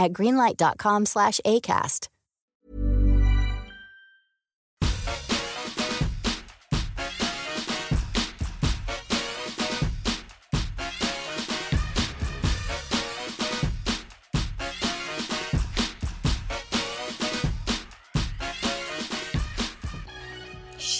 [0.00, 2.08] at greenlight.com slash ACAST.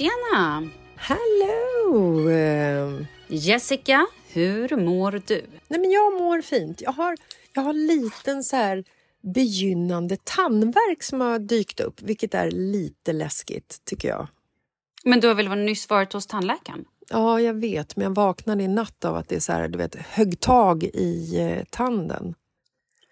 [0.00, 0.68] Tjena!
[0.96, 2.28] Hello!
[2.30, 5.46] Eh, Jessica, hur mår du?
[5.68, 6.80] Nej, men jag mår fint.
[6.80, 7.16] Jag har,
[7.54, 8.84] jag har liten så här
[9.22, 14.28] begynnande tandvärk som har dykt upp, vilket är lite läskigt tycker jag.
[15.04, 16.84] Men du har väl nyss varit hos tandläkaren?
[17.10, 19.78] Ja, jag vet, men jag vaknade i natt av att det är så här, du
[19.78, 22.34] vet, högg tag i eh, tanden.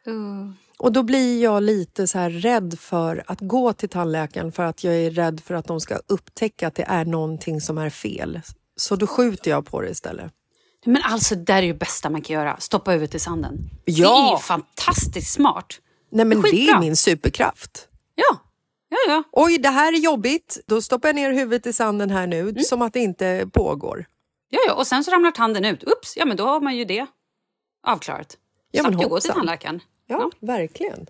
[0.08, 0.50] Uh.
[0.78, 4.84] Och då blir jag lite så här rädd för att gå till tandläkaren för att
[4.84, 8.40] jag är rädd för att de ska upptäcka att det är någonting som är fel.
[8.76, 10.32] Så då skjuter jag på det istället.
[10.86, 12.56] Men alltså, det är det bästa man kan göra.
[12.60, 13.70] Stoppa huvudet i sanden.
[13.84, 14.08] Ja.
[14.08, 15.80] Det är ju fantastiskt smart.
[16.10, 16.76] Nej, men det Skitbra.
[16.76, 17.88] är min superkraft.
[18.14, 18.38] Ja,
[18.88, 19.22] ja, ja.
[19.32, 20.58] Oj, det här är jobbigt.
[20.66, 22.62] Då stoppar jag ner huvudet i sanden här nu, Mm.
[22.62, 24.06] som att det inte pågår.
[24.50, 24.74] ja, ja.
[24.74, 25.84] Och sen så ramlar tanden ut.
[25.84, 27.06] Ups, ja men då har man ju det
[27.86, 28.36] avklarat.
[28.70, 29.34] Ja, men Slapp ju gå till hoppsan.
[29.34, 29.80] tandläkaren.
[30.06, 31.06] Ja, verkligen.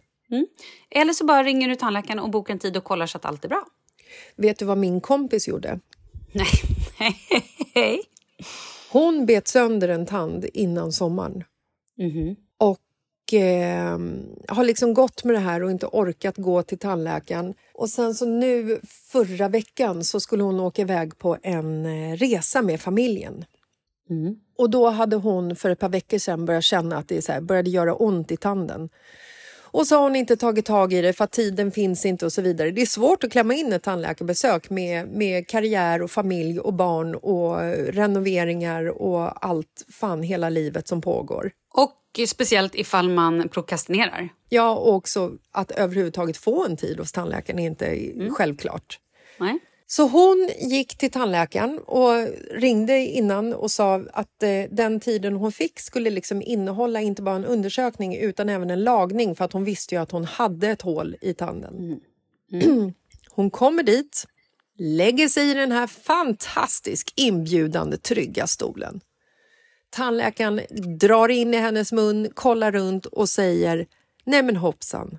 [0.91, 3.45] Eller så bara ringer du tandläkaren och bokar en tid och kollar så att allt
[3.45, 3.65] är bra.
[4.37, 5.81] Vet du vad min kompis gjorde?
[6.33, 6.49] Nej.
[8.91, 11.45] Hon bet sönder en tand innan sommaren.
[11.99, 12.37] Mhm.
[12.59, 13.99] Och eh,
[14.49, 17.55] har liksom gått med det här och inte orkat gå till tandläkaren.
[17.75, 18.81] Och sen så nu
[19.13, 23.45] förra veckan så skulle hon åka iväg på en eh, resa med familjen.
[24.57, 27.41] Och då hade hon för ett par veckor sedan börjat känna att det så här,
[27.41, 28.89] började göra ont i tanden.
[29.71, 32.33] Och så har hon inte tagit tag i det för att tiden finns inte och
[32.33, 32.71] så vidare.
[32.71, 37.15] Det är svårt att klämma in ett tandläkarbesök med, med karriär och familj och barn
[37.15, 41.51] och eh, renoveringar och allt fan hela livet som pågår.
[41.75, 41.95] Och
[42.29, 44.29] speciellt ifall man prokrastinerar.
[44.49, 48.99] Ja, och också att överhuvudtaget få en tid hos tandläkaren är inte självklart.
[49.39, 49.59] Nej.
[49.91, 52.13] Så hon gick till tandläkaren och
[52.51, 57.37] ringde innan och sa att eh, den tiden hon fick skulle liksom innehålla inte bara
[57.37, 60.83] en undersökning utan även en lagning för att hon visste ju att hon hade ett
[60.83, 62.01] hål i tanden.
[63.31, 64.25] hon kommer dit,
[64.79, 69.01] lägger sig i den här fantastiskt inbjudande trygga stolen.
[69.91, 70.61] Tandläkaren
[71.01, 73.87] drar in i hennes mun, kollar runt och säger
[74.25, 75.19] Nej men hoppsan,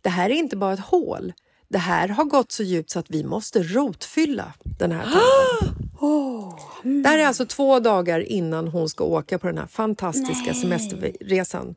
[0.00, 1.32] det här är inte bara ett hål.
[1.68, 5.76] Det här har gått så djupt så att vi måste rotfylla den här tanden.
[7.02, 11.74] Det här är alltså två dagar innan hon ska åka på den här fantastiska semesterresan.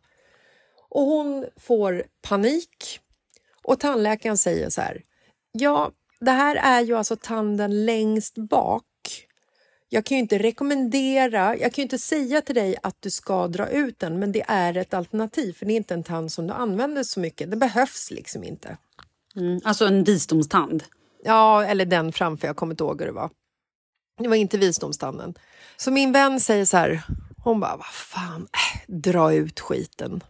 [0.89, 2.99] Och hon får panik
[3.63, 5.01] och tandläkaren säger så här.
[5.51, 8.83] Ja, det här är ju alltså tanden längst bak.
[9.89, 13.47] Jag kan ju inte rekommendera, jag kan ju inte säga till dig att du ska
[13.47, 16.47] dra ut den, men det är ett alternativ för det är inte en tand som
[16.47, 17.51] du använder så mycket.
[17.51, 18.77] Det behövs liksom inte.
[19.63, 20.83] Alltså en visdomstand.
[21.23, 23.29] Ja, eller den framför, jag kommer inte ihåg hur det var.
[24.17, 25.33] Det var inte visdomstanden.
[25.77, 27.01] Så min vän säger så här,
[27.43, 30.23] hon bara, vad fan, äh, dra ut skiten.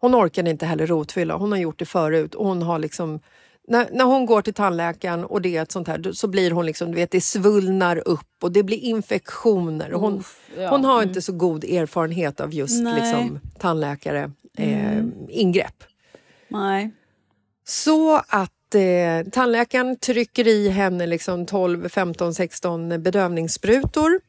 [0.00, 3.20] Hon orkade inte heller rotfylla, hon har gjort det förut och hon har liksom
[3.68, 6.66] när, när hon går till tandläkaren och det är ett sånt här, så blir hon
[6.66, 9.92] liksom, du vet, det svullnar upp och det blir infektioner.
[9.92, 10.24] Och hon,
[10.70, 13.00] hon har inte så god erfarenhet av just Nej.
[13.00, 15.84] liksom, tandläkare eh, ingrepp.
[16.48, 16.90] Nej.
[17.64, 24.20] Så att eh, tandläkaren trycker i henne liksom 12, 15, 16 bedövningssprutor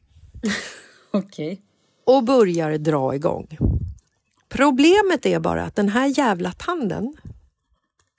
[1.10, 1.62] Okej.
[2.04, 3.58] och börjar dra igång.
[4.48, 7.16] Problemet är bara att den här jävla tanden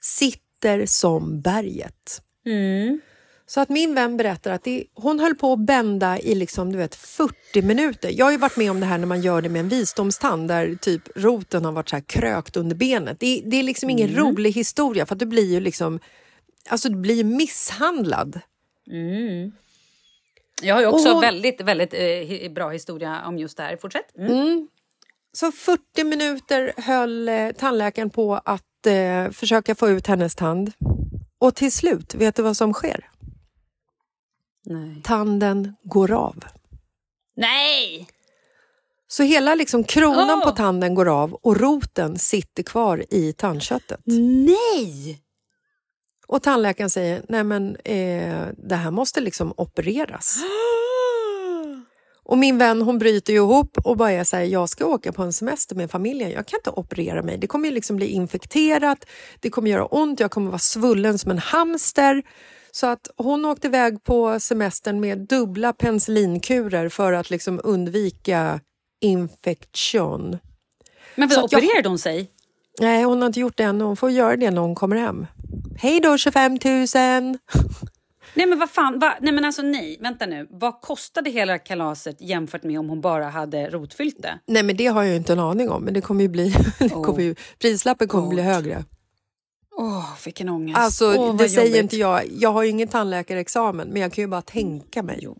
[0.00, 2.22] sitter som berget.
[2.46, 3.00] Mm.
[3.48, 6.78] Så att min vän berättar att det, hon höll på att bända i liksom, du
[6.78, 8.10] vet, 40 minuter.
[8.12, 10.48] Jag har ju varit med om det här när man gör det med en visdomstand
[10.48, 13.20] där typ roten har varit så här krökt under benet.
[13.20, 14.20] Det, det är liksom ingen Mm.
[14.20, 16.00] rolig historia för att du blir ju liksom
[16.68, 18.40] Alltså du blir misshandlad.
[20.62, 23.76] Jag har ju också Och- väldigt, väldigt eh, bra historia om just det här.
[23.76, 24.16] Fortsätt.
[24.18, 24.68] Mm.
[25.32, 30.72] Så 40 minuter höll eh, tandläkaren på att eh, försöka få ut hennes tand.
[31.38, 33.04] Och till slut, vet du vad som sker?
[34.66, 35.02] Nej.
[35.04, 36.44] Tanden går av.
[37.36, 38.08] Nej!
[39.08, 40.44] Så hela liksom kronan Åh!
[40.44, 44.00] på tanden går av och roten sitter kvar i tandköttet.
[44.04, 45.22] Nej!
[46.26, 50.36] Och tandläkaren säger, nej men eh, det här måste liksom opereras.
[52.28, 55.32] Och min vän hon bryter ju ihop och bara här, jag ska åka på en
[55.32, 57.38] semester med familjen, jag kan inte operera mig.
[57.38, 59.04] Det kommer ju liksom bli infekterat,
[59.40, 62.22] det kommer göra ont, jag kommer vara svullen som en hamster.
[62.76, 68.60] Så att hon åkte iväg på semestern med dubbla penicillinkurer för att liksom undvika
[69.00, 70.38] infektion.
[71.14, 72.30] Men vad att jag- opererade hon sig?
[72.80, 75.26] Nej, hon har inte gjort det än hon får göra det när hon kommer hem.
[75.78, 76.58] Hej då 25 000!
[78.34, 79.14] Nej men vad fan, va?
[79.20, 80.46] nej men alltså nej, vänta nu.
[80.50, 84.38] Vad kostade hela kalaset jämfört med om hon bara hade rotfyllt det?
[84.46, 86.88] Nej, men det har jag inte en aning om, men det kommer ju bli, det
[86.88, 88.84] kommer ju, prislappen kommer bli högre.
[89.78, 90.78] Åh, vilken ångest.
[90.78, 91.82] Alltså, Åh, det säger jobbigt.
[91.82, 92.22] inte jag.
[92.30, 95.18] Jag har ju ingen tandläkarexamen, men jag kan ju bara tänka mig.
[95.22, 95.38] Jo.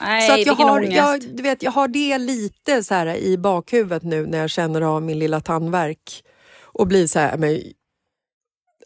[0.00, 0.96] Nej, Så att jag, har, ångest.
[0.96, 4.80] jag, du vet, jag har det lite så här i bakhuvudet nu när jag känner
[4.80, 6.24] av min lilla tandvärk
[6.62, 7.60] och blir så här, men,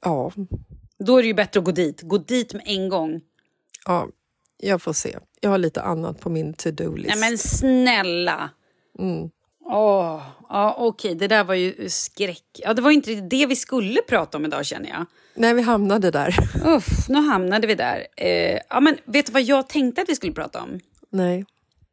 [0.03, 0.33] ja,
[0.99, 2.03] Då är det ju bättre att gå dit.
[2.03, 3.21] Gå dit med en gång.
[3.87, 4.09] ja,
[4.61, 5.19] jag får se.
[5.41, 7.09] Jag har lite annat på min to-do-list.
[7.09, 8.51] Nej men snälla.
[8.99, 9.31] Mm.
[9.71, 12.45] Åh, ja, okej, det där var ju skräck.
[12.53, 15.07] Ja, det var inte det vi skulle prata om idag känner jag.
[15.35, 16.37] Nej, vi hamnade där.
[16.67, 18.07] Uff, nu hamnade vi där.
[18.17, 20.81] Eh, ja, men vet du vad jag tänkte att vi skulle prata om?
[21.11, 21.45] Nej.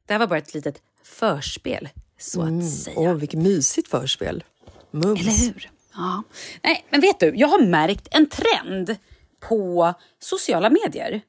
[0.05, 1.89] Det här var bara ett litet förspel,
[2.19, 2.99] så att säga.
[2.99, 4.43] Åh, vilket mysigt förspel.
[4.91, 5.21] Mums.
[5.21, 5.69] Eller hur?
[5.93, 6.23] Ja.
[6.63, 8.95] Nej, men vet du, jag har märkt en trend
[9.39, 11.21] på sociala medier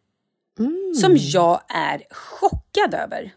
[1.01, 3.33] som jag är chockad över.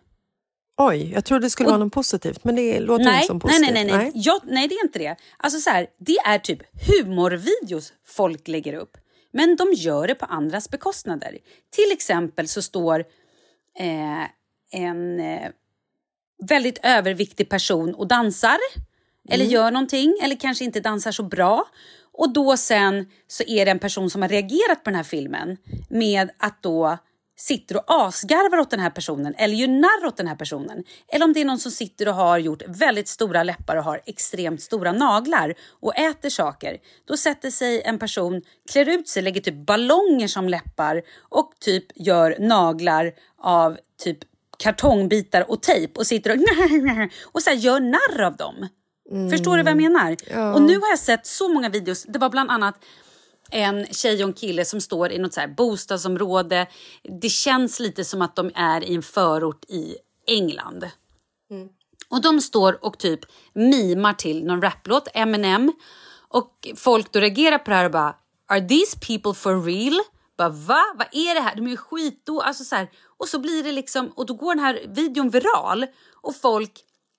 [0.81, 3.37] Oj, jag trodde det skulle Och- vara något positivt, men det låter Nej, inte som
[3.37, 3.73] nej, positivt.
[3.73, 4.11] nej, nej, nej.
[4.15, 5.15] Jag, nej, det är inte det.
[5.37, 8.97] Alltså så här, det är typ humorvideos folk lägger upp.
[9.31, 11.37] Men de gör det på andras bekostnader.
[11.75, 12.99] Till exempel så står
[13.79, 14.23] eh,
[14.81, 15.49] en eh,
[16.47, 18.57] väldigt överviktig person och dansar.
[19.29, 21.67] Eller gör någonting, eller kanske inte dansar så bra.
[22.11, 25.57] Och då sen så är det en person som har reagerat på den här filmen
[25.89, 26.97] med att då
[27.39, 30.83] sitter och asgarvar åt den här personen eller gör narr åt den här personen.
[31.07, 34.01] Eller om det är någon som sitter och har gjort väldigt stora läppar och har
[34.05, 36.77] extremt stora naglar och äter saker.
[37.05, 38.41] Då sätter sig en person,
[38.71, 44.17] klär ut sig, lägger typ ballonger som läppar och typ gör naglar av typ
[44.57, 46.43] kartongbitar och tejp och sitter och,
[47.31, 48.67] och så gör narr av dem.
[49.31, 50.11] Förstår du vad jag menar?
[50.53, 52.03] Och nu har jag sett så många videos.
[52.03, 52.75] Det var bland annat
[53.51, 56.67] en tjej och en kille som står i något så här bostadsområde.
[57.21, 59.95] Det känns lite som att de är i en förort i
[60.27, 60.85] England.
[62.09, 63.19] Och de står och typ
[63.53, 65.71] mimar till någon raplåt, Eminem.
[66.27, 68.15] Och folk då reagerar på det här och bara
[68.47, 70.01] “Are these people for real?”
[70.37, 70.83] bara, Va?
[70.95, 71.55] Vad är det här?
[71.55, 72.39] De är ju skitdo...
[72.39, 72.89] Alltså så här.
[73.17, 74.11] Och så blir det liksom...
[74.15, 75.85] Och då går den här videon viral
[76.21, 76.71] och folk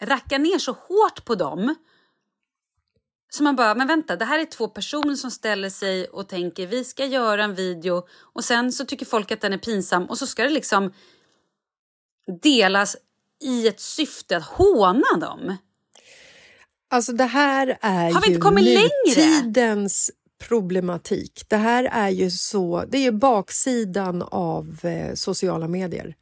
[0.02, 1.75] rackar ner så hårt på dem.
[3.32, 6.66] Så man bara, men vänta, det här är två personer som ställer sig och tänker
[6.66, 10.18] vi ska göra en video och sen så tycker folk att den är pinsam och
[10.18, 10.92] så ska det liksom
[12.42, 12.96] delas
[13.42, 15.56] i ett syfte att håna dem.
[16.90, 18.88] Alltså det här är Har vi ju inte kommit längre?
[19.06, 20.10] nutidens
[20.49, 21.42] problematik.
[21.49, 26.14] Det här är ju så, det är ju baksidan av eh, sociala medier.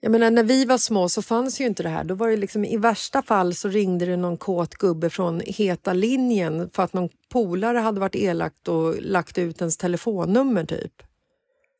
[0.00, 2.04] Jag menar, när vi var små så fanns ju inte det här.
[2.04, 5.92] Då var det liksom, I värsta fall så ringde det någon kåt gubbe från heta
[5.92, 11.02] linjen för att någon polare hade varit elakt och lagt ut ens telefonnummer typ.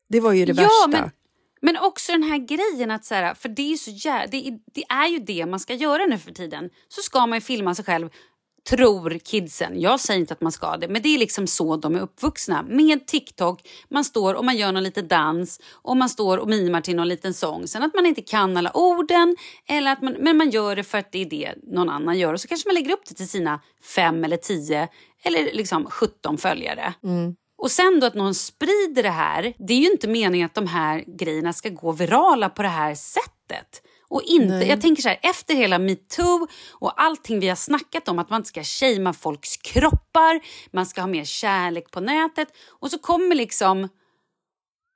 [0.09, 1.01] Det var ju det Ja, värsta.
[1.01, 1.11] men,
[1.61, 4.59] men också den här grejen att så här, för det är så jä- det, är,
[4.73, 6.69] det är ju det man ska göra nu för tiden.
[6.87, 8.09] Så ska man ju filma sig själv
[8.69, 9.81] tror kidsen.
[9.81, 12.63] Jag säger inte att man ska det, men det är liksom så de är uppvuxna.
[12.63, 16.81] Med TikTok, man står och man gör någon liten dans och man står och mimar
[16.81, 17.67] till någon liten sång.
[17.67, 19.35] Sen att man inte kan alla orden,
[19.67, 22.33] eller att man, men man gör det för att det är det någon annan gör.
[22.33, 23.61] Och så kanske man lägger upp det till sina
[23.95, 24.87] fem eller tio
[25.23, 26.93] eller liksom 17 följare.
[27.03, 27.35] Mm.
[27.57, 29.53] Och sen då att någon sprider det här.
[29.57, 32.95] Det är ju inte meningen att de här grejerna ska gå virala på det här
[32.95, 33.81] sättet.
[34.09, 38.19] Och inte, jag tänker så här, efter hela metoo och allting vi har snackat om
[38.19, 40.39] att man inte ska shamea folks kroppar,
[40.71, 42.47] man ska ha mer kärlek på nätet
[42.79, 43.89] och så kommer liksom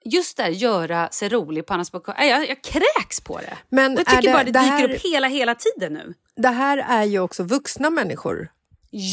[0.06, 2.28] just där göra sig rolig på andras bekostnad.
[2.28, 3.58] Jag, jag kräks på det.
[3.70, 6.14] Men och jag tycker det- bara det, det dyker här- upp hela, hela tiden nu.
[6.36, 8.48] Det här är ju också vuxna människor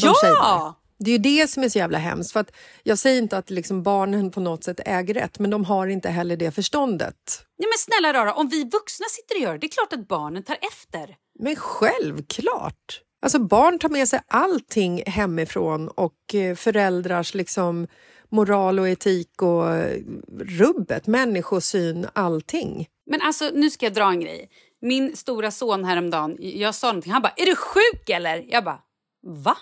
[0.01, 0.75] som Ja!
[1.03, 2.31] Det är ju det som är så jävla hemskt.
[2.31, 2.51] För att
[2.83, 6.09] jag säger inte att liksom barnen på något sätt äger rätt, men de har inte
[6.09, 7.15] heller det förståndet.
[7.57, 10.07] Nej, men snälla rara, om vi vuxna sitter och gör det, det är klart att
[10.07, 11.15] barnen tar efter.
[11.39, 13.01] Men självklart!
[13.21, 17.87] Alltså barn tar med sig allting hemifrån och eh, föräldrars liksom
[18.29, 20.01] moral och etik och eh,
[20.39, 22.87] rubbet, människosyn, allting.
[23.05, 24.49] Men alltså, nu ska jag dra en grej.
[24.81, 28.79] Min stora son häromdagen, jag sa någonting, han bara “Är du sjuk eller?” Jag bara
[29.27, 29.57] “Va?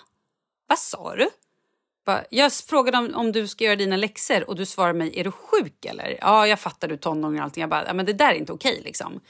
[0.70, 1.28] Vad sa du?”
[2.30, 5.30] Jag frågade om, om du ska göra dina läxor och du svarar mig “Är du
[5.30, 8.30] sjuk eller?” “Ja, jag fattar du tonåring och allting.” Jag bara “Ja, men det där
[8.30, 9.20] är inte okej liksom.”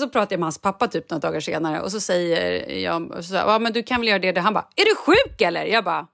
[0.00, 3.34] Så pratade jag med hans pappa typ några dagar senare och så säger jag så,
[3.34, 4.40] ja, men du kan väl göra det.
[4.40, 6.06] Han bara “Är du sjuk eller?” Jag bara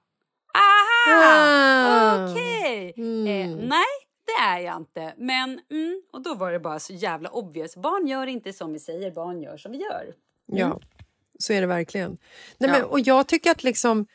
[0.53, 2.31] “Aha, Ah.
[2.31, 3.85] okej.” Eh, nej,
[4.25, 5.13] det är jag inte.
[5.17, 7.75] Men, mm, och då var det bara så jävla obvious.
[7.75, 10.13] Barn gör inte som vi säger, barn gör som vi gör.
[10.45, 10.79] Ja,
[11.39, 12.17] så är det verkligen.
[12.57, 12.77] Nej, Ja.
[12.77, 14.05] men, och jag tycker att liksom,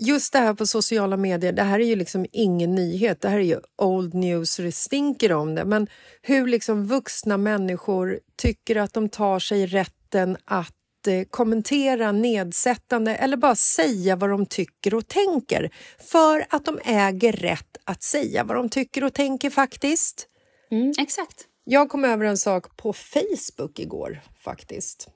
[0.00, 3.20] just det här på sociala medier, det här är ju liksom ingen nyhet.
[3.20, 5.64] Det här är ju old news så det stinker om det.
[5.64, 5.86] Men
[6.22, 13.36] hur liksom vuxna människor tycker att de tar sig rätten att eh, kommentera nedsättande eller
[13.36, 15.70] bara säga vad de tycker och tänker.
[15.98, 20.26] För att de äger rätt att säga vad de tycker och tänker faktiskt.
[20.70, 21.46] Mm, exakt.
[21.64, 25.08] Jag kom över en sak på Facebook igår faktiskt.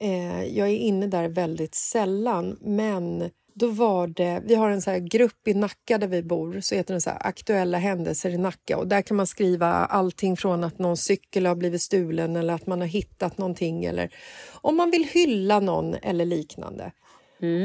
[0.00, 4.42] Eh, jag är inne där väldigt sällan, men då var det...
[4.44, 7.10] Vi har en så här grupp i Nacka där vi bor, så heter den så
[7.10, 8.76] här Aktuella händelser i Nacka.
[8.78, 12.66] Och Där kan man skriva allting från att någon cykel har blivit stulen eller att
[12.66, 14.14] man har hittat någonting eller
[14.52, 16.92] om man vill hylla någon eller liknande.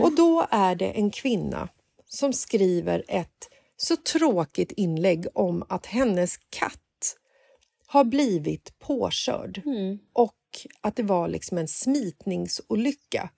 [0.04, 1.70] Och då är det en kvinna
[2.08, 6.82] som skriver ett så tråkigt inlägg om att hennes katt
[7.88, 9.62] har blivit påkörd
[10.14, 10.36] och
[10.82, 13.30] att det var liksom en smitningsolycka.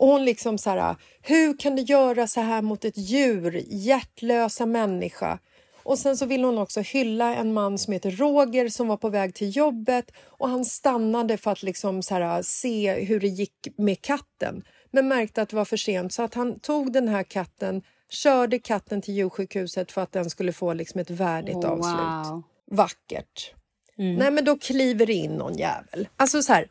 [0.00, 4.66] Och hon liksom så här, hur kan du göra så här mot ett djur, hjärtlösa
[4.66, 5.38] människa?
[5.82, 9.08] Och sen så vill hon också hylla en man som heter Roger som var på
[9.08, 13.68] väg till jobbet och han stannade för att liksom så här, se hur det gick
[13.76, 17.22] med katten men märkte att det var för sent så att han tog den här
[17.22, 22.30] katten, körde katten till djursjukhuset för att den skulle få liksom ett värdigt Oh, avslut.
[22.30, 22.42] wow.
[22.70, 23.54] Vackert.
[23.96, 26.08] Nej, men då kliver det in någon jävel.
[26.16, 26.68] Alltså så här,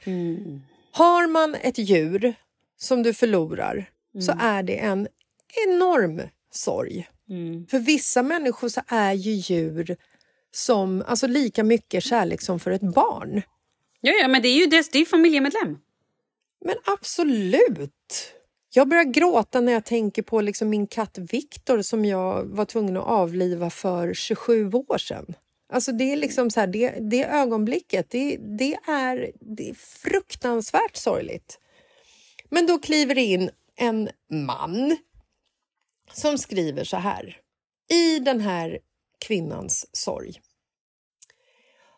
[0.91, 2.33] har man ett djur
[2.79, 3.89] som du förlorar
[4.21, 5.07] så är det en
[5.67, 6.21] enorm
[6.51, 7.07] sorg.
[7.69, 9.97] För vissa människor så är ju djur
[10.51, 13.41] som, alltså lika mycket kärlek som för ett barn.
[14.01, 15.77] Ja, ja, men det är ju det, det är familjemedlem.
[16.65, 18.33] Men absolut!
[18.73, 22.97] Jag börjar gråta när jag tänker på liksom min katt Viktor som jag var tvungen
[22.97, 25.35] att avliva för 27 år sedan.
[25.73, 30.95] Alltså det är liksom så här, det, det ögonblicket, det, det, är, det är fruktansvärt
[30.95, 31.59] sorgligt.
[32.49, 34.97] Men då kliver det in en man
[36.13, 37.37] som skriver så här
[37.91, 38.79] i den här
[39.19, 40.41] kvinnans sorg.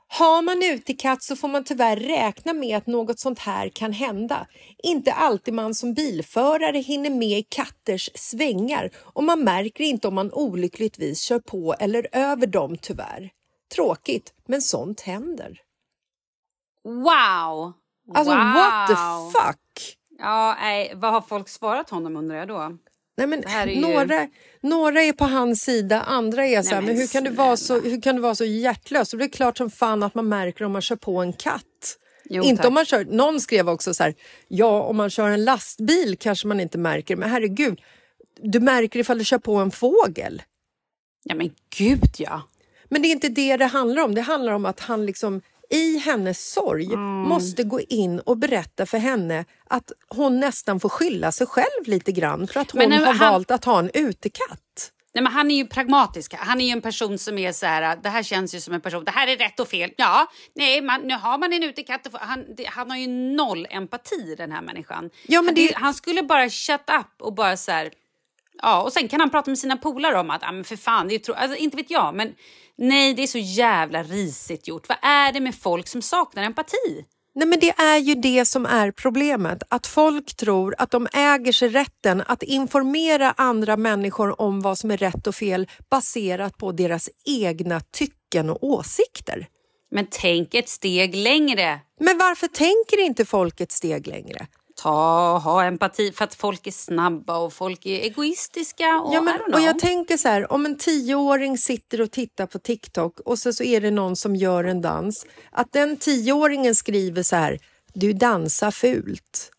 [0.08, 4.48] Har man utekatt så får man tyvärr räkna med att något sånt här kan hända.
[4.84, 10.16] Inte alltid man som bilförare hinner med i katters svängar och man märker inte om
[10.16, 13.30] man olyckligtvis kör på eller över dem tyvärr.
[13.76, 15.62] Tråkigt, men sånt händer.
[16.84, 17.74] Wow!
[18.14, 18.54] Alltså wow.
[18.54, 18.96] what the
[19.40, 19.98] fuck?
[20.22, 22.78] Ja, nej, vad har folk svarat honom undrar jag då?
[23.18, 24.28] Nej, men ju- några,
[24.62, 27.30] några är på hans sida, andra är så här, Nej, men men hur kan, du
[27.30, 29.14] vara så, hur kan du vara så hjärtlös?
[29.14, 31.98] Och det är klart som fan att man märker om man kör på en katt.
[32.24, 32.68] Jo, inte tack.
[32.68, 34.16] om man kör, någon skrev också så här,
[34.48, 37.82] ja om man kör en lastbil kanske man inte märker, men herregud,
[38.42, 40.42] du märker ifall du kör på en fågel.
[41.24, 42.42] Ja, men gud ja.
[42.90, 44.16] Men det är inte det det handlar om.
[44.16, 47.00] Det handlar om att han liksom i hennes sorg Mm.
[47.22, 52.12] måste gå in och berätta för henne att hon nästan får skylla sig själv lite
[52.12, 54.92] grann för att hon Men, har han- valt att ha en utekatt.
[55.14, 56.34] Nej, men han är ju pragmatisk.
[56.38, 58.82] Han är ju en person som är så här, det här känns ju som en
[58.82, 59.92] person, det här är rätt och fel.
[59.98, 62.08] Ja, nej, man, nu har man en utekatt.
[62.14, 65.10] Han, det, han har ju noll empati den här människan.
[65.28, 65.72] Ja, men det...
[65.74, 67.90] han, han skulle bara shut up och bara så här,
[68.62, 71.08] ja, och sen kan han prata med sina polare om att, ja men för fan,
[71.08, 72.34] det är tro, alltså, inte vet jag, men
[72.78, 74.90] nej, det är så jävla risigt gjort.
[74.90, 77.06] Vad är det med folk som saknar empati?
[77.36, 81.52] Nej, men det är ju det som är problemet, att folk tror att de äger
[81.52, 86.72] sig rätten att informera andra människor om vad som är rätt och fel baserat på
[86.72, 89.48] deras egna tycken och åsikter.
[89.92, 91.80] Men tänk ett steg längre.
[92.00, 94.48] Men varför tänker inte folk ett steg längre?
[94.82, 99.02] Ta, ha empati för att folk är snabba och folk är egoistiska.
[99.06, 102.60] Och, ja, men, och jag tänker så här, om en tioåring sitter och tittar på
[102.60, 107.24] TikTok och så, så är det någon som gör en dans, att den tioåringen skriver
[107.24, 107.60] så här,
[107.94, 109.52] du dansar fult.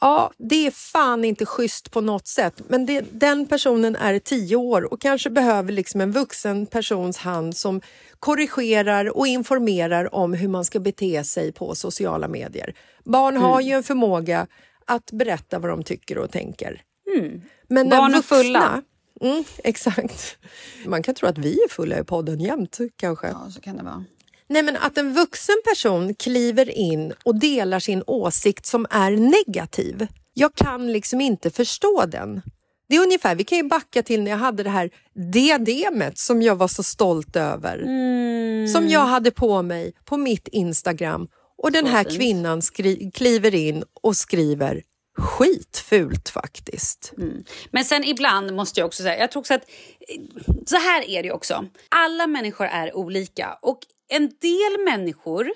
[0.00, 4.56] Ja, det är fan inte schysst på något sätt, men det, den personen är tio
[4.56, 7.80] år och kanske behöver liksom en vuxen persons hand som
[8.18, 12.74] korrigerar och informerar om hur man ska bete sig på sociala medier.
[13.04, 13.48] Barn mm.
[13.48, 14.46] har ju en förmåga
[14.84, 16.82] att berätta vad de tycker och tänker.
[17.16, 17.42] Mm.
[17.68, 18.82] Men Barn är fulla.
[19.20, 20.38] Mm, exakt.
[20.86, 23.26] Man kan tro att vi är fulla i podden jämt kanske.
[23.26, 24.04] Ja, så kan det vara.
[24.48, 30.06] Nej, men att en vuxen person kliver in och delar sin åsikt som är negativ.
[30.34, 32.42] Jag kan liksom inte förstå den.
[32.88, 34.90] Det är ungefär, vi kan ju backa till när jag hade det här
[35.32, 37.78] diademet som jag var så stolt över.
[37.78, 38.68] Mm.
[38.68, 41.28] Som jag hade på mig på mitt Instagram
[41.62, 42.62] och den här kvinnan
[43.14, 44.82] kliver in och skriver
[45.18, 47.12] skitfult faktiskt.
[47.16, 47.44] Mm.
[47.70, 49.70] Men sen ibland måste jag också säga, jag tror också att
[50.66, 51.66] så här är det också.
[51.88, 55.50] Alla människor är olika och en del människor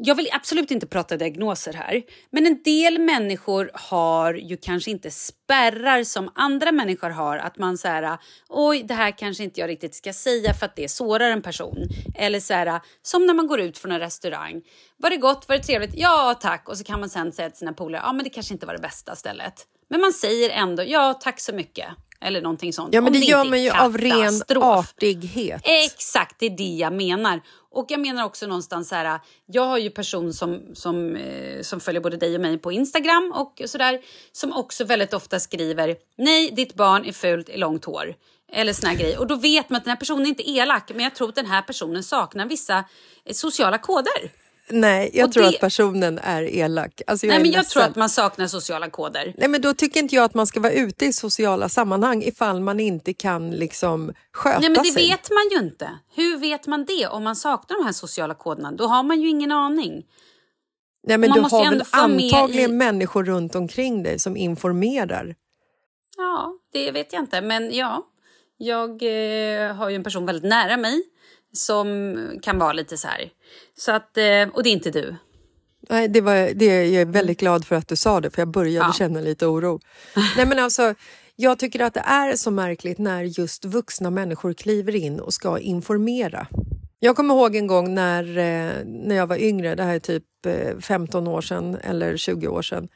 [0.00, 5.10] jag vill absolut inte prata diagnoser här, men en del människor har ju kanske inte
[5.10, 7.38] spärrar som andra människor har.
[7.38, 10.76] Att man så här oj, det här kanske inte jag riktigt ska säga för att
[10.76, 11.78] det sårar en person.
[12.14, 14.62] Eller så här, som när man går ut från en restaurang.
[14.96, 15.48] Var det gott?
[15.48, 15.94] Var det trevligt?
[15.94, 16.68] Ja, tack.
[16.68, 18.74] Och så kan man sen säga till sina polare, ja, men det kanske inte var
[18.74, 19.66] det bästa stället.
[19.90, 21.86] Men man säger ändå, ja, tack så mycket.
[22.20, 22.94] Eller någonting sånt.
[22.94, 25.62] Ja, men det, det gör man ju av ren artighet.
[25.64, 27.40] Exakt, det är det jag menar.
[27.70, 31.80] Och jag menar också någonstans så här, jag har ju person som, som, eh, som
[31.80, 34.00] följer både dig och mig på Instagram och sådär,
[34.32, 38.14] som också väldigt ofta skriver nej, ditt barn är fult i långt hår.
[38.52, 39.18] Eller såna grejer.
[39.18, 41.34] Och då vet man att den här personen inte är elak, men jag tror att
[41.34, 42.84] den här personen saknar vissa
[43.24, 44.30] eh, sociala koder.
[44.70, 45.48] Nej, jag och tror det...
[45.48, 47.00] att personen är elak.
[47.06, 47.72] Alltså jag Nej, men jag ledsen.
[47.72, 49.34] tror att man saknar sociala koder.
[49.36, 52.60] Nej, men då tycker inte jag att man ska vara ute i sociala sammanhang ifall
[52.60, 55.08] man inte kan liksom sköta Nej, men det sig.
[55.08, 55.90] vet man ju inte.
[56.14, 58.72] Hur vet man det om man saknar de här sociala koderna?
[58.72, 60.04] Då har man ju ingen aning.
[61.06, 62.74] Nej, men du har väl antagligen i...
[62.74, 65.34] människor runt omkring dig som informerar?
[66.16, 68.06] Ja, det vet jag inte, men ja.
[68.60, 71.02] Jag eh, har ju en person väldigt nära mig
[71.52, 73.30] som kan vara lite så här.
[73.78, 75.16] Så att, eh, och det är inte du.
[75.88, 78.48] Nej, det var, det, jag är väldigt glad för att du sa det, för jag
[78.48, 78.92] började ja.
[78.92, 79.80] känna lite oro.
[80.36, 80.94] Nej, men alltså,
[81.36, 85.58] jag tycker att det är så märkligt när just vuxna människor kliver in och ska
[85.58, 86.46] informera.
[87.00, 90.24] Jag kommer ihåg en gång när, eh, när jag var yngre, det här är typ
[90.80, 92.88] 15 eh, år sedan eller 20 år sedan,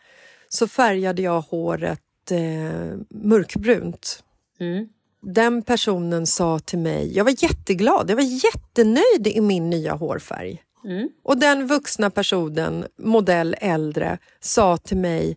[0.48, 4.24] så färgade jag håret eh, mörkbrunt.
[4.60, 4.88] Mm
[5.22, 10.62] den personen sa till mig, jag var jätteglad, jag var jättenöjd i min nya hårfärg.
[10.84, 11.08] Mm.
[11.24, 15.36] Och den vuxna personen, modell äldre, sa till mig,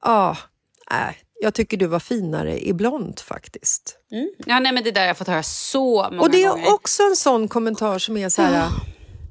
[0.00, 0.36] ah,
[0.90, 3.98] äh, jag tycker du var finare i blont faktiskt.
[4.12, 4.30] Mm.
[4.46, 6.22] Ja, nej, men det där har jag fått höra så många gånger.
[6.22, 6.74] Och det är gånger.
[6.74, 8.70] också en sån kommentar som är så här.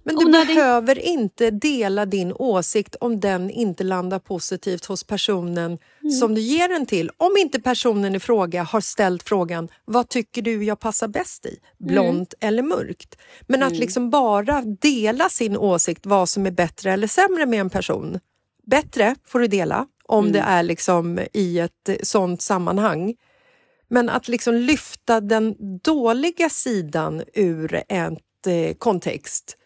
[0.06, 6.12] Men du behöver inte dela din åsikt om den inte landar positivt hos personen mm.
[6.12, 7.12] som du ger den till.
[7.18, 11.60] Om inte personen i fråga har ställt frågan vad tycker du jag passar bäst i?
[11.78, 12.50] Blont mm.
[12.50, 13.18] eller mörkt?
[13.42, 13.68] Men mm.
[13.68, 18.20] att liksom bara dela sin åsikt vad som är bättre eller sämre med en person.
[18.66, 20.54] Bättre får du dela om det mm.
[20.54, 23.16] är liksom i ett sånt sammanhang.
[23.88, 29.58] Men att liksom lyfta den dåliga sidan ur en eh, kontext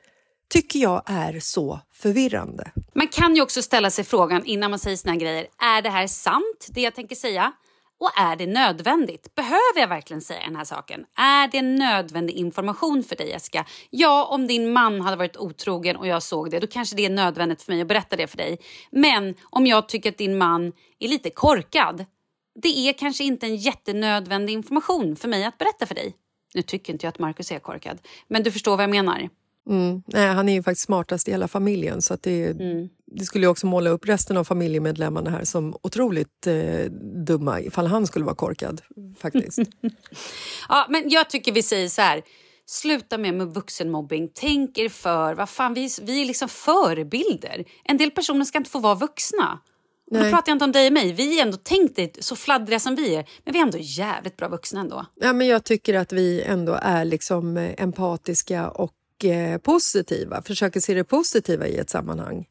[0.49, 2.71] tycker jag är så förvirrande.
[2.93, 5.47] Man kan ju också ställa sig frågan innan man säger såna här grejer.
[5.57, 7.53] Är det här sant, det jag tänker säga?
[7.99, 9.35] Och är det nödvändigt?
[9.35, 11.05] Behöver jag verkligen säga den här saken?
[11.17, 13.65] Är det nödvändig information för dig, Jessica?
[13.89, 17.09] Ja, om din man hade varit otrogen och jag såg det, då kanske det är
[17.09, 18.59] nödvändigt för mig att berätta det för dig.
[18.91, 22.05] Men om jag tycker att din man är lite korkad,
[22.61, 26.15] det är kanske inte en jättenödvändig information för mig att berätta för dig.
[26.53, 29.29] Nu tycker inte jag att Markus är korkad, men du förstår vad jag menar.
[29.69, 30.03] Mm.
[30.07, 32.89] Nej, han är ju faktiskt smartast i hela familjen så att det mm.
[33.05, 36.91] det skulle ju också måla upp resten av familjemedlemmarna här som otroligt eh,
[37.25, 38.81] dumma ifall han skulle vara korkad.
[39.19, 39.59] faktiskt.
[40.69, 42.21] ja, men jag tycker vi säger så här.
[42.65, 44.29] Sluta med, med vuxenmobbing.
[44.33, 45.33] Tänk er för.
[45.33, 47.65] Vad fan, vi, vi är liksom förebilder.
[47.83, 49.59] En del personer ska inte få vara vuxna.
[50.11, 51.13] Och då pratar jag inte om dig och mig.
[51.13, 54.37] Vi är ändå, tänk dig så fladdriga som vi är, men vi är ändå jävligt
[54.37, 55.05] bra vuxna ändå.
[55.15, 58.93] Ja, men jag tycker att vi ändå är liksom eh, empatiska och
[59.63, 60.41] positiva.
[60.41, 62.45] Försöker se det positiva i ett sammanhang.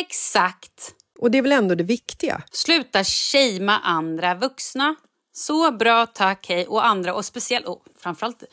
[0.00, 0.94] Exakt.
[1.18, 2.42] Och det är väl ändå det viktiga.
[2.50, 4.94] Sluta shamea andra vuxna.
[5.32, 6.66] Så bra, tack, hej.
[6.66, 8.44] Och andra, och speciellt, och framförallt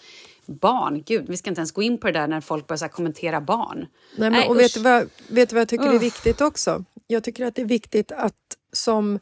[0.45, 1.04] barn.
[1.06, 3.78] Gud, vi ska inte ens gå in på det där när folk börjar kommentera barn.
[3.78, 5.95] Nej, men, Nej, och vet du, vad, vet du vad jag tycker uh.
[5.95, 6.84] är viktigt också?
[7.08, 8.34] Jag tycker att det är viktigt att
[8.73, 9.19] som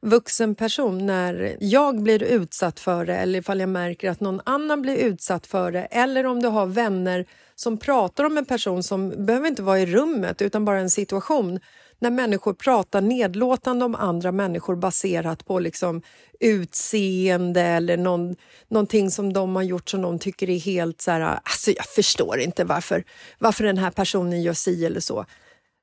[0.00, 4.82] vuxen person när jag blir utsatt för det eller ifall jag märker att någon annan
[4.82, 9.26] blir utsatt för det eller om du har vänner som pratar om en person som
[9.26, 11.60] behöver inte vara i rummet utan bara en situation
[11.98, 16.02] när människor pratar nedlåtande om andra människor baserat på liksom
[16.40, 18.36] utseende eller någon,
[18.68, 21.20] någonting som de har gjort som de tycker är helt så här...
[21.20, 23.04] Alltså jag förstår inte varför,
[23.38, 25.24] varför den här personen gör si eller så.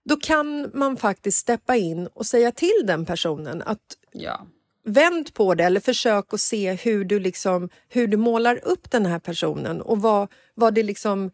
[0.09, 3.79] Då kan man faktiskt steppa in och säga till den personen att
[4.13, 4.47] ja.
[4.85, 9.05] vänd på det eller försök att se hur du, liksom, hur du målar upp den
[9.05, 11.31] här personen och vad, vad det liksom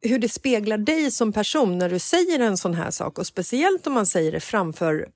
[0.00, 3.86] hur det speglar dig som person när du säger en sån här sak och speciellt
[3.86, 5.08] om man säger det framför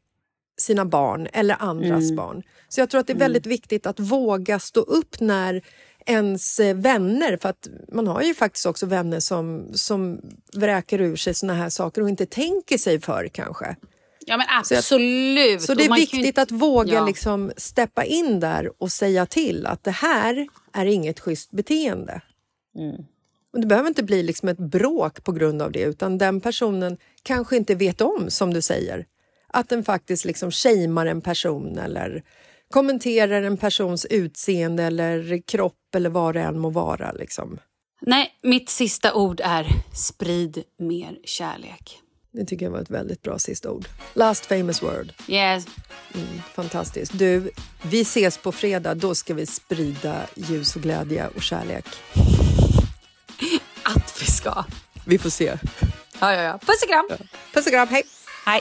[0.60, 2.16] sina barn eller andras mm.
[2.16, 2.42] barn.
[2.68, 3.54] Så jag tror att det är väldigt mm.
[3.54, 5.62] viktigt att våga stå upp när
[6.06, 10.20] ens eh, vänner, för att man har ju faktiskt också vänner som, som
[10.56, 13.76] vräker ur sig såna här saker och inte tänker sig för kanske.
[14.30, 15.60] Ja men absolut.
[15.60, 16.42] Så, så det är viktigt inte...
[16.42, 17.06] att våga ja.
[17.06, 22.20] liksom steppa in där och säga till att det här är inget schysst beteende.
[22.78, 23.04] Mm.
[23.52, 26.96] Och det behöver inte bli liksom ett bråk på grund av det utan den personen
[27.22, 29.06] kanske inte vet om, som du säger,
[29.48, 32.22] att den faktiskt liksom shamear en person eller
[32.70, 37.12] kommenterar en persons utseende eller kropp eller vad det än må vara.
[37.12, 37.58] Liksom.
[38.00, 42.00] Nej, mitt sista ord är sprid mer kärlek.
[42.32, 43.88] Det tycker jag var ett väldigt bra sista ord.
[44.14, 45.12] Last famous word.
[45.28, 45.66] Yes.
[46.14, 47.18] Mm, fantastiskt.
[47.18, 47.50] Du,
[47.82, 48.94] vi ses på fredag.
[48.94, 51.84] Då ska vi sprida ljus och glädje och kärlek.
[53.82, 54.64] Att vi ska.
[55.06, 55.58] Vi får se.
[56.20, 56.58] Ja, ja, ja.
[56.58, 57.06] Puss och kram.
[57.10, 57.16] Ja.
[57.54, 57.88] Puss och kram.
[57.88, 58.02] Hej.
[58.46, 58.60] Hej.